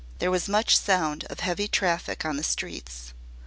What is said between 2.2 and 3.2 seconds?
on the streets.